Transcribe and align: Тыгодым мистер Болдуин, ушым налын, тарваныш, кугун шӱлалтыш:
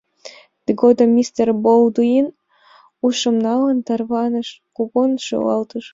Тыгодым 0.65 1.09
мистер 1.17 1.47
Болдуин, 1.63 2.27
ушым 3.05 3.35
налын, 3.45 3.77
тарваныш, 3.87 4.47
кугун 4.75 5.11
шӱлалтыш: 5.25 5.85